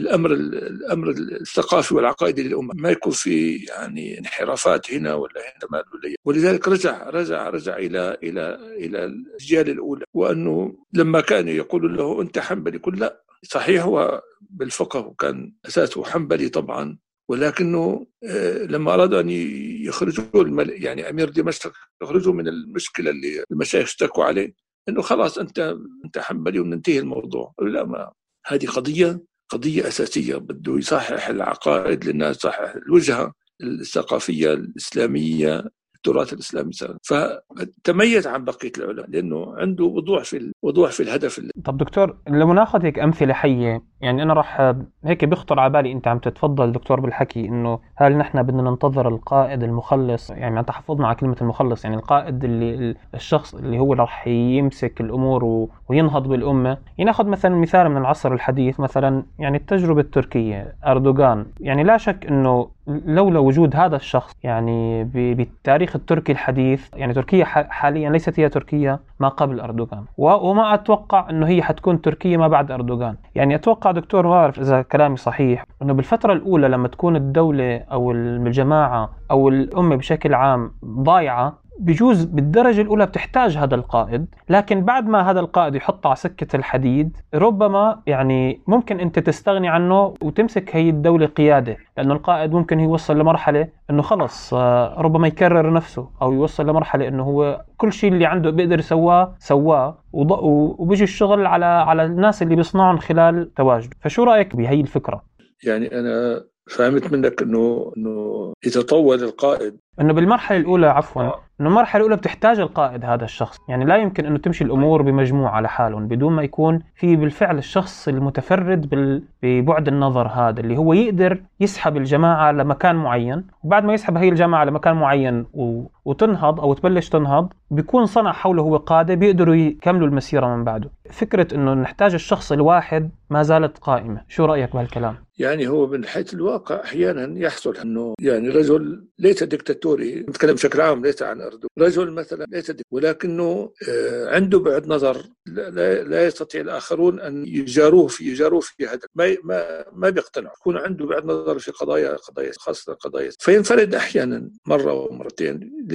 [0.00, 2.72] الأمر الأمر الثقافي والعقائدي للأمة.
[2.74, 5.84] ما يكون في يعني انحرافات هنا ولا هنا ما
[6.24, 10.04] ولذلك رجع رجع رجع إلى إلى إلى الاجيال الأولى.
[10.14, 16.48] وأنه لما كانوا يقولوا له أنت حنبلي يقول لا صحيح هو بالفقه وكان أساسه حنبلي
[16.48, 16.98] طبعا.
[17.30, 20.24] ولكنه آه، لما أرادوا أن يخرجوا
[20.68, 24.54] يعني أمير دمشق يخرجوا من المشكلة اللي المشايخ اشتكوا عليه
[24.88, 27.54] إنه خلاص أنت أنت حنبلي وننتهي الموضوع.
[27.62, 28.12] لا ما
[28.46, 35.64] هذه قضية قضية أساسية بده يصحح العقائد للناس يصحح الوجهة الثقافية الإسلامية.
[36.06, 36.70] التراث الإسلامي
[37.02, 41.52] فتميز عن بقية العلماء لأنه عنده وضوح في وضوح في الهدف اللي.
[41.64, 46.08] طب دكتور لما ناخذ هيك أمثلة حية يعني أنا راح هيك بيخطر على بالي أنت
[46.08, 51.16] عم تتفضل دكتور بالحكي إنه هل نحن بدنا ننتظر القائد المخلص؟ يعني عم تحفظنا على
[51.16, 56.68] كلمة المخلص يعني القائد اللي الشخص اللي هو راح يمسك الأمور وينهض بالأمة.
[56.68, 61.46] يعني ناخذ مثلا مثال من العصر الحديث مثلا يعني التجربة التركية أردوغان.
[61.60, 68.10] يعني لا شك إنه لولا وجود هذا الشخص يعني بالتاريخ التركي الحديث يعني تركيا حاليا
[68.10, 70.04] ليست هي تركيا ما قبل أردوغان.
[70.18, 73.16] وما أتوقع أنه هي حتكون تركيا ما بعد أردوغان.
[73.34, 78.12] يعني أتوقع دكتور ما أعرف إذا كلامي صحيح أنه بالفترة الأولى لما تكون الدولة أو
[78.12, 85.30] الجماعة أو الأمة بشكل عام ضايعة بجوز بالدرجة الأولى بتحتاج هذا القائد لكن بعد ما
[85.30, 91.26] هذا القائد يحط على سكة الحديد ربما يعني ممكن أنت تستغني عنه وتمسك هي الدولة
[91.26, 97.08] قيادة لأنه القائد ممكن يوصل لمرحلة أنه خلص آه، ربما يكرر نفسه أو يوصل لمرحلة
[97.08, 102.56] أنه هو كل شيء اللي عنده بيقدر يسواه سواه وبيجي الشغل على على الناس اللي
[102.56, 105.24] بيصنعهم خلال تواجده فشو رأيك بهي الفكرة؟
[105.64, 111.45] يعني أنا فهمت منك إنه إنه إذا طول القائد إنه بالمرحلة الأولى عفوا آه.
[111.60, 113.56] إنه المرحلة الأولى بتحتاج القائد هذا الشخص.
[113.68, 118.88] يعني لا يمكن إنه تمشي الأمور بمجموعة لحالهم بدون ما يكون في بالفعل الشخص المتفرد
[118.88, 119.22] بال...
[119.42, 123.44] ببعد النظر هذا اللي هو يقدر يسحب الجماعة لمكان معين.
[123.64, 125.82] وبعد ما يسحب هي الجماعة لمكان معين و...
[126.04, 130.90] وتنهض أو تبلش تنهض بيكون صنع حوله هو قادة بيقدروا يكملوا المسيرة من بعده.
[131.10, 134.20] فكرة إنه نحتاج الشخص الواحد ما زالت قائمة.
[134.28, 140.20] شو رأيك بهالكلام؟ يعني هو من حيث الواقع أحيانا يحصل إنه يعني رجل ليس دكتاتوري
[140.28, 145.26] نتكلم بشكل عام ليس عن اردو رجل مثلا ليس ولكنه آه، عنده بعد نظر.
[145.46, 149.00] لا, يستطيع الآخرون أن يجاروه في يجاروه في هذا.
[149.14, 150.52] ما ما ما بيقتنع.
[150.60, 153.30] يكون عنده بعد نظر في قضايا قضايا خاصة قضايا.
[153.38, 155.86] فينفرد أحيانا مرة ومرتين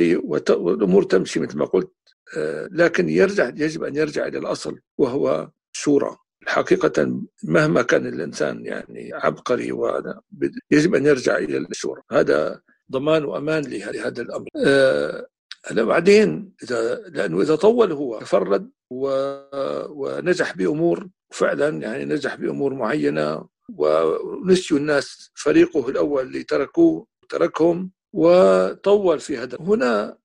[0.50, 1.92] والأمور تمشي مثل ما قلت
[2.38, 9.14] آه، لكن يرجع يجب أن يرجع إلى الأصل وهو الشورى حقيقة مهما كان الإنسان يعني
[9.14, 9.72] عبقري
[10.72, 12.62] يجب أن يرجع إلى الشورى هذا
[12.92, 14.48] ضمان وأمان لهذا الأمر.
[15.70, 19.08] أه بعدين إذا لأنه إذا طول هو تفرد و...
[19.90, 23.48] ونجح بأمور فعلا يعني نجح بأمور معينة
[23.78, 29.58] ونسيوا الناس فريقه الأول اللي تركوه تركهم وطول في هذا.
[29.62, 30.18] هنا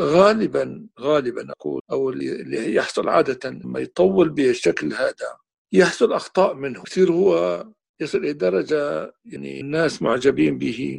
[0.00, 5.36] غالبا غالبا أقول أو اللي يحصل عادة لما يطول بالشكل هذا
[5.72, 6.82] يحصل أخطاء منه.
[6.86, 7.64] يصير هو
[8.00, 10.98] يصل إلى درجة يعني الناس معجبين به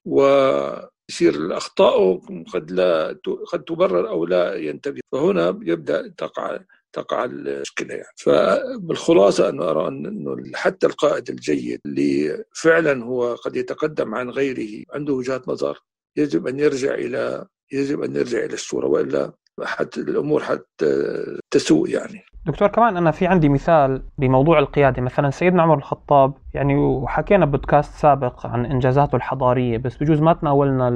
[1.10, 2.22] ويصير اخطاءه
[2.54, 3.20] قد لا
[3.52, 5.02] قد تبرر أو لا ينتبه.
[5.12, 6.60] فهنا يبدأ تقع
[6.94, 8.14] تقع المشكلة يعني.
[8.18, 15.14] فبالخلاصة أنه أرى أنه حتى القائد الجيد اللي فعلا هو قد يتقدم عن غيره عنده
[15.14, 15.80] وجهات نظر
[16.18, 21.20] يجب أن يرجع إلى يجب أن نرجع إلى الصورة وإلا حتى الأمور حتى
[21.52, 22.22] تسوء يعني.
[22.46, 25.02] دكتور كمان أنا في عندي مثال بموضوع القيادة.
[25.02, 30.88] مثلا سيدنا عمر الخطاب يعني وحكينا بودكاست سابق عن إنجازاته الحضارية بس بجوز ما تناولنا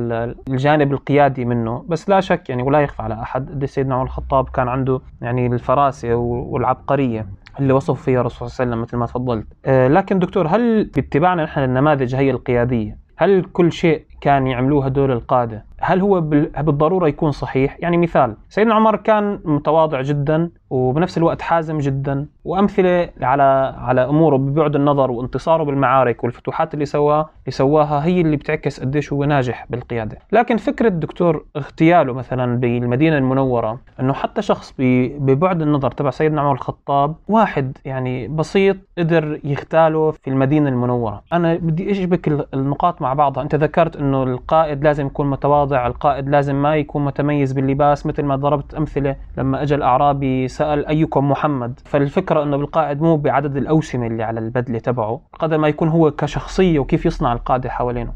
[0.47, 1.85] الجانب القيادي منه.
[1.87, 5.47] بس لا شك يعني ولا يخفى على أحد قد سيدنا عمر الخطاب كان عنده يعني
[5.47, 7.27] الفراسة والعبقرية
[7.59, 9.47] اللي وصف فيها الرسول صلى الله عليه وسلم مثل ما تفضلت.
[9.65, 15.11] آه، لكن دكتور هل باتباعنا نحن النماذج هي القيادية؟ هل كل شيء كان يعملوه هدول
[15.11, 15.65] القادة.
[15.79, 21.77] هل هو بالضرورة يكون صحيح؟ يعني مثال سيدنا عمر كان متواضع جدا وبنفس الوقت حازم
[21.77, 22.25] جدا.
[22.45, 28.37] وأمثلة على على أموره ببعد النظر وانتصاره بالمعارك والفتوحات اللي سواها اللي سواها هي اللي
[28.37, 30.17] بتعكس قديش هو ناجح بالقيادة.
[30.31, 36.51] لكن فكرة دكتور اغتياله مثلا بالمدينة المنورة أنه حتى شخص ببعد النظر تبع سيدنا عمر
[36.51, 41.23] الخطاب واحد يعني بسيط قدر يغتاله في المدينة المنورة.
[41.33, 43.43] أنا بدي أشبك النقاط مع بعضها.
[43.43, 48.35] أنت ذكرت إنه القائد لازم يكون متواضع القائد لازم ما يكون متميز باللباس مثل ما
[48.35, 51.79] ضربت أمثلة لما أجى الأعرابي سأل أيكم محمد.
[51.85, 56.79] فالفكرة إنه بالقائد مو بعدد الأوسمة اللي على البدلة تبعه قدر ما يكون هو كشخصية
[56.79, 58.13] وكيف يصنع القادة حوالينه.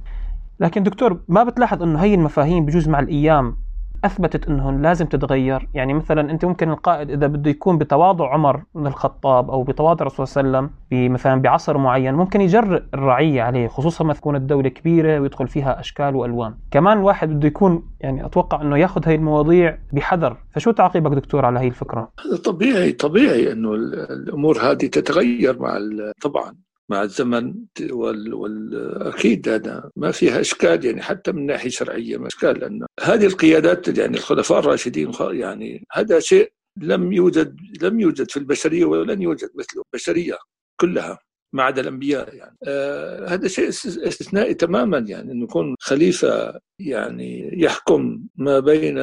[0.60, 3.56] لكن دكتور ما بتلاحظ إنه هي المفاهيم بجوز مع الأيام
[4.06, 5.68] أثبتت انه لازم تتغير.
[5.74, 10.28] يعني مثلا أنت ممكن القائد إذا بده يكون بتواضع عمر بن الخطاب أو بتواضع الرسول
[10.28, 14.70] صلى الله عليه وسلم مثلا بعصر معين ممكن يجرئ الرعية عليه خصوصا ما تكون الدولة
[14.70, 16.54] كبيرة ويدخل فيها أشكال وألوان.
[16.72, 20.38] كمان الواحد بده يكون يعني أتوقع إنه ياخذ هاي المواضيع بحذر.
[20.52, 22.12] فشو تعقيبك دكتور على هي الفكرة؟
[22.46, 25.78] طبيعي طبيعي إنه الأمور هذه تتغير مع
[26.22, 26.56] طبعا.
[26.92, 27.54] مع الزمن
[27.92, 33.98] والأكيد هذا ما فيها إشكال يعني حتى من ناحية شرعية ما إشكال لأنه هذه القيادات
[33.98, 36.52] يعني الخلفاء الراشدين يعني هذا شيء
[36.82, 40.38] لم يوجد لم يوجد في البشرية ولن يوجد مثله البشريه
[40.82, 41.20] كلها
[41.54, 42.58] ما عدا الأنبياء يعني.
[42.68, 48.96] آه هذا شيء استثنائي تماما يعني انه يكون خليفة يعني يحكم ما بين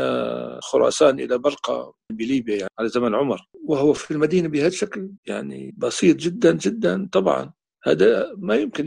[0.60, 6.16] خراسان إلى برقة بليبيا يعني على زمن عمر وهو في المدينة بهذا الشكل يعني بسيط
[6.16, 7.57] جدا جدا طبعا.
[7.90, 8.84] هذا ما يمكن.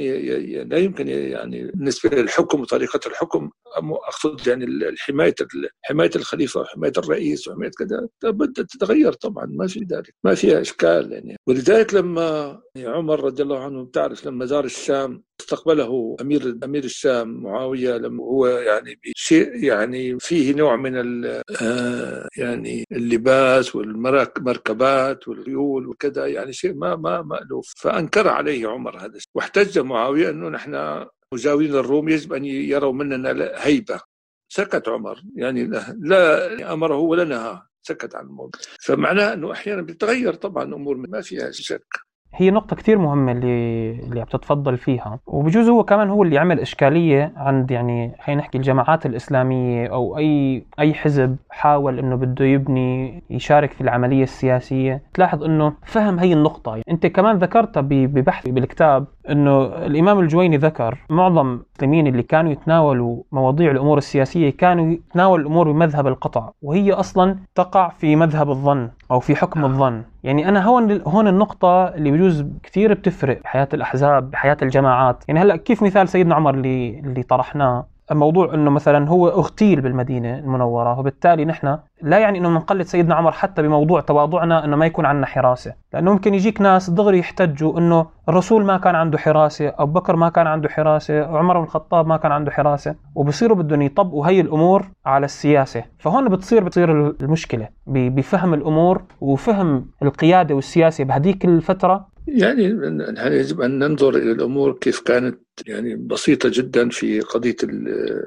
[0.70, 4.66] لا يمكن يعني بالنسبة للحكم وطريقة الحكم أقصد يعني
[4.98, 5.36] حماية
[5.84, 11.12] حماية الخليفة وحمايه الرئيس وحماية كذا بدات تتغير طبعا ما في ذلك ما فيها إشكال
[11.12, 17.44] يعني ولذلك لما عمر رضي الله عنه بتعرف لما زار الشام استقبله امير أمير الشام
[17.44, 21.26] معاوية لما هو يعني بشيء يعني فيه نوع من
[21.62, 27.74] آه، يعني اللباس والمركبات والخيول وكذا يعني شيء ما ما مألوف.
[27.78, 34.02] فأنكر عليه عمر هذا واحتج معاوية أنه نحن مجاورين الروم يجب أن يروا مننا هيبة.
[34.50, 35.22] سكت عمر.
[35.36, 41.22] يعني لا أمره ولا نهاه سكت عن الموضوع فمعناه أنه أحيانا بتتغير طبعا الأمور ما
[41.22, 42.11] فيها شك.
[42.36, 45.20] هي نقطة كثير مهمة اللي اللي عم تتفضل فيها.
[45.28, 50.66] وبجوز هو كمان هو اللي عمل إشكالية عند يعني خلينا نحكي الجماعات الإسلامية أو أي
[50.80, 55.02] أي حزب حاول إنه بده يبني يشارك في العملية السياسية.
[55.14, 56.70] تلاحظ إنه فهم هي النقطة.
[56.72, 63.24] يعني أنت كمان ذكرتها ببحث بالكتاب إنه الإمام الجويني ذكر معظم المسلمين اللي كانوا يتناولوا
[63.32, 66.50] مواضيع الأمور السياسية كانوا يتناولوا الأمور بمذهب القطع.
[66.62, 68.90] وهي أصلا تقع في مذهب الظن.
[69.12, 70.04] أو في حكم الظن.
[70.24, 75.24] يعني أنا هون هون النقطة اللي بجوز كثير بتفرق بحياة الأحزاب بحياة الجماعات.
[75.28, 80.40] يعني هلأ كيف مثال سيدنا عمر اللي اللي طرحناه؟ موضوع إنه مثلا هو اغتيل بالمدينة
[80.40, 85.06] المنورة وبالتالي نحن لا يعني إنه بنقلد سيدنا عمر حتى بموضوع تواضعنا إنه ما يكون
[85.06, 90.00] عندنا حراسة، لأنه ممكن يجيك ناس دغري يحتجوا إنه الرسول ما كان عنده حراسة، أبو
[90.00, 94.28] بكر ما كان عنده حراسة، عمر بن الخطاب ما كان عنده حراسة، وبصيروا بدهم يطبقوا
[94.28, 102.11] هي الأمور على السياسة، فهون بتصير بتصير المشكلة بفهم الأمور وفهم القيادة والسياسة بهذيك الفترة
[102.32, 102.68] يعني
[103.12, 107.56] نحن يجب أن ننظر إلى الأمور كيف كانت يعني بسيطة جدا في قضية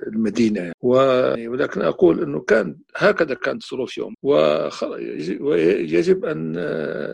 [0.07, 0.73] المدينة.
[0.81, 4.15] ولكن أقول إنه كان هكذا كانت ظروف يوم.
[5.41, 6.55] ويجب أن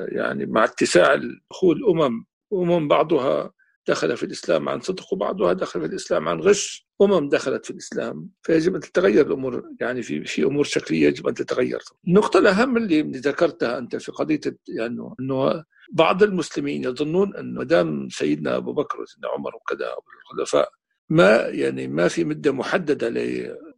[0.09, 3.53] يعني مع اتساع دخول الامم أمم بعضها
[3.89, 6.90] دخل في الإسلام عن صدق وبعضها دخل في الإسلام عن غش.
[7.03, 11.35] أمم دخلت في الإسلام فيجب أن تتغير الأمور يعني في في أمور شكلية يجب أن
[11.35, 11.79] تتغير.
[12.09, 18.09] النقطة الأهم اللي ذكرتها أنت في قضية يعني إنه بعض المسلمين يظنون أن ما دام
[18.09, 19.87] سيدنا أبو بكر وسيدنا عمر وكذا
[20.33, 20.71] الخلفاء
[21.09, 23.13] ما يعني ما في مدة محددة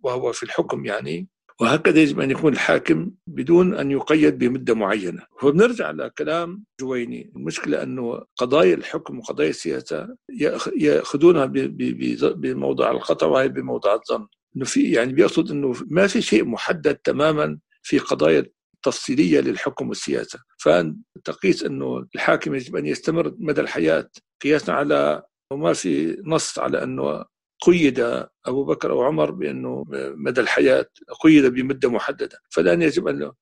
[0.03, 1.29] وهو في الحكم يعني
[1.63, 8.25] وهكذا يجب أن يكون الحاكم بدون أن يقيد بمدة معينة، فبنرجع لكلام جويني، المشكلة انه
[8.37, 10.17] قضايا الحكم وقضايا السياسة
[10.77, 11.45] يأخذونها
[12.15, 17.59] بموضع الخطأ وهي بموضع الظن، إنه في يعني بيقصد إنه ما في شيء محدد تماما
[17.83, 18.47] في قضايا
[18.83, 24.11] تفصيلية للحكم والسياسة، فأن تقيس إنه الحاكم يجب أن يستمر مدى الحياة
[24.43, 25.23] قياسا على
[25.53, 27.25] وما في نص على إنه
[27.67, 28.01] قيد
[28.47, 29.85] أبو بكر أو عمر بأنه
[30.17, 30.87] مدى الحياة
[31.23, 33.33] قيد بمدة محددة، فالآن يجب أن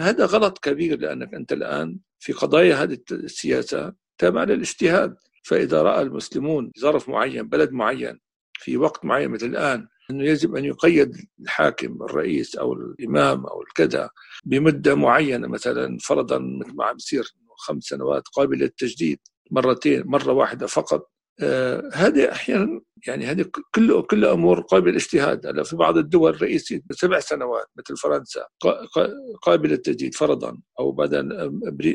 [0.00, 6.72] هذا غلط كبير لأنك أنت الآن في قضايا هذه السياسة تابع للاجتهاد، فإذا رأى المسلمون
[6.80, 8.20] ظرف معين بلد معين
[8.54, 14.10] في وقت معين مثل الآن أنه يجب أن يقيد الحاكم الرئيس أو الإمام أو الكذا
[14.44, 17.24] بمدة معينة مثلا فرضا مثل ما عم يصير
[17.58, 19.18] خمس سنوات قابله للتجديد
[19.50, 21.10] مرتين مرة واحدة فقط.
[21.42, 25.46] آه هذه أحيانا يعني هذه كله كلها أمور قابلة للاجتهاد.
[25.46, 28.46] هلا في بعض الدول الرئيسي سبع سنوات مثل فرنسا
[29.42, 31.32] قابلة للتجديد فرضا أو بعدين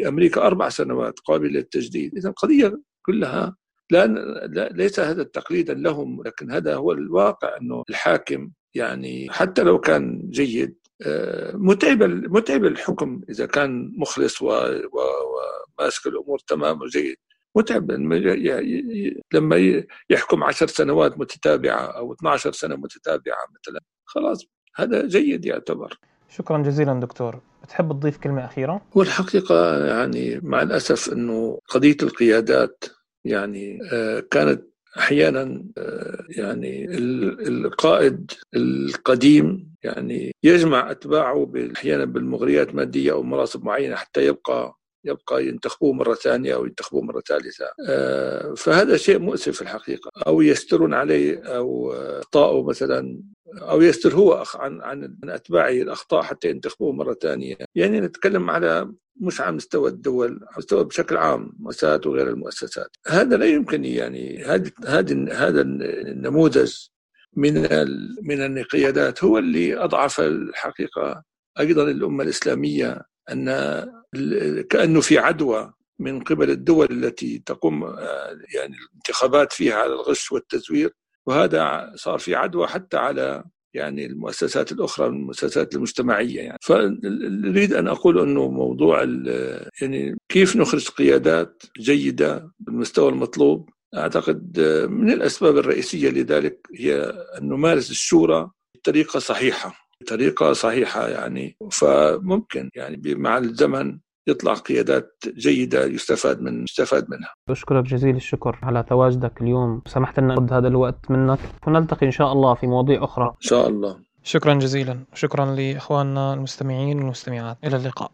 [0.08, 2.18] أمريكا أربع سنوات قابلة للتجديد.
[2.18, 3.56] اذا القضية كلها
[3.92, 4.08] لا
[4.72, 10.76] ليس هذا تقليدا لهم لكن هذا هو الواقع إنه الحاكم يعني حتى لو كان جيد
[11.06, 17.18] آه، متعب متعب الحكم إذا كان مخلص وماسك الأمور تمام وجيد
[17.56, 17.92] متعب
[19.34, 26.00] لما يحكم عشر سنوات متتابعة أو 12 سنة متتابعة مثلا خلاص هذا جيد يعتبر.
[26.30, 27.40] شكرا جزيلا دكتور.
[27.64, 32.84] بتحب تضيف كلمة أخيرة؟ والحقيقة يعني مع الأسف إنه قضية القيادات
[33.26, 34.62] يعني آه، كانت
[34.98, 36.86] أحيانا آه، يعني
[37.48, 45.94] القائد القديم يعني يجمع أتباعه أحيانا بالمغريات مادية أو مناصب معينة حتى يبقى يبقى ينتخبوه
[45.94, 47.66] مرة ثانية أو ينتخبوه مرة ثالثة.
[47.90, 50.12] آه، فهذا شيء مؤسف في الحقيقة.
[50.28, 53.22] أو يسترون عليه أو أخطاءه مثلا
[53.62, 57.56] أو يستر هو عن عن أتباعه الأخطاء حتى ينتخبوه مرة ثانية.
[57.76, 58.92] يعني نتكلم على
[59.22, 62.90] مش على مستوى الدول على مستوى بشكل عام مؤسسات وغير المؤسسات.
[63.08, 66.76] هذا لا يمكن يعني هذا هذا هذا النموذج
[67.38, 67.54] من
[68.24, 71.24] من القيادات هو اللي أضعف الحقيقة.
[71.60, 73.48] أيضا الأمة الإسلامية أن
[74.70, 77.84] كأنه في عدوى من قبل الدول التي تقوم
[78.56, 80.92] يعني الانتخابات فيها على الغش والتزوير.
[81.28, 86.58] وهذا صار في عدوى حتى على يعني المؤسسات الأخرى المؤسسات المجتمعية يعني.
[86.62, 89.04] فنريد أن أقول أنه موضوع
[89.82, 93.70] يعني كيف نخرج قيادات جيدة بالمستوى المطلوب.
[93.96, 94.60] أعتقد
[94.90, 97.02] من الأسباب الرئيسية لذلك هي
[97.38, 101.58] أن نمارس الشورى بطريقة صحيحة بطريقة صحيحة يعني.
[101.72, 107.34] فممكن يعني مع الزمن يطلع قيادات جيدة يستفاد من يستفاد منها.
[107.50, 109.82] بشكرك جزيل الشكر على تواجدك اليوم.
[109.86, 111.40] سمحت لنا نقضي هذا الوقت منك.
[111.68, 113.26] ونلتقي إن شاء الله في مواضيع أخرى.
[113.26, 113.98] إن شاء الله.
[114.24, 115.00] شكرا جزيلا.
[115.14, 117.58] شكرا لإخواننا المستمعين والمستمعات.
[117.64, 118.12] إلى اللقاء.